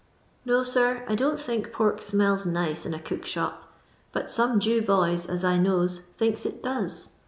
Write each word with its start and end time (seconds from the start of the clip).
No, 0.45 0.63
sir, 0.63 1.05
I 1.07 1.13
don't 1.13 1.39
think 1.39 1.71
pork 1.71 2.01
smells 2.01 2.43
nice 2.43 2.87
m 2.87 2.95
a 2.95 2.99
cook 2.99 3.23
shop, 3.23 3.71
but 4.11 4.31
some 4.31 4.59
Jew 4.59 4.81
Iwys, 4.81 5.29
as 5.29 5.43
I 5.43 5.59
knows, 5.59 5.99
thinks 6.17 6.43
it 6.43 6.63
does. 6.63 7.09